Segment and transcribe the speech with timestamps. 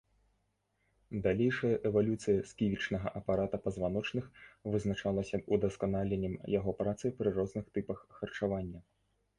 [1.25, 4.25] Далейшая эвалюцыя сківічнага апарата пазваночных
[4.77, 8.79] вызначалася удасканаленнем яго працы пры розных тыпах харчавання.